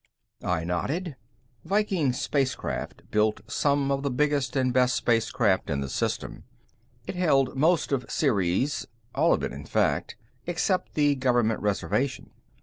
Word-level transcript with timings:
I 0.43 0.63
nodded. 0.63 1.15
Viking 1.63 2.11
Spacecraft 2.11 3.11
built 3.11 3.41
some 3.45 3.91
of 3.91 4.01
the 4.01 4.09
biggest 4.09 4.55
and 4.55 4.73
best 4.73 4.95
spacecraft 4.95 5.69
in 5.69 5.81
the 5.81 5.89
System. 5.89 6.43
It 7.05 7.13
held 7.15 7.55
most 7.55 7.91
of 7.91 8.09
Ceres 8.09 8.87
all 9.13 9.31
of 9.31 9.43
it, 9.43 9.53
in 9.53 9.65
fact, 9.65 10.15
except 10.47 10.95
the 10.95 11.13
Government 11.13 11.61
Reservation. 11.61 12.31